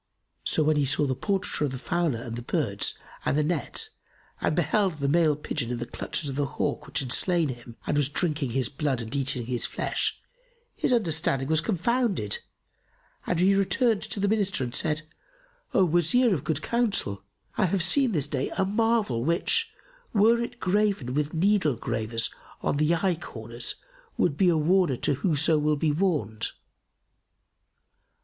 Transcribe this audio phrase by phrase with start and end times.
[0.43, 3.87] So when he saw the portraiture of the fowler and the birds and the net
[4.41, 7.75] and beheld the male pigeon in the clutches of the hawk, which had slain him
[7.85, 10.19] and was drinking his blood and eating his flesh,
[10.75, 12.39] his understanding was confounded
[13.27, 15.03] and he returned to the Minister and said,
[15.71, 17.21] "O Wazir of good counsel,
[17.55, 19.71] I have seen this day a marvel which,
[20.15, 22.31] were it graven with needle gravers
[22.63, 23.75] on the eye corners
[24.17, 26.47] would be a warner to whoso will be warned."